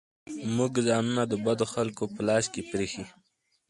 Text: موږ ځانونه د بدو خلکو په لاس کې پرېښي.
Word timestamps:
موږ 0.55 0.73
ځانونه 0.87 1.23
د 1.27 1.33
بدو 1.45 1.65
خلکو 1.73 2.03
په 2.13 2.21
لاس 2.27 2.45
کې 2.53 2.61
پرېښي. 2.71 3.05